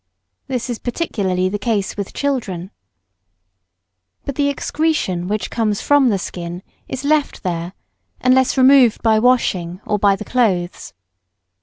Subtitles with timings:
[0.47, 2.71] This is particularly the case with children.
[4.25, 7.73] But the excretion, which comes from the skin, is left there,
[8.19, 10.95] unless removed by washing or by the clothes.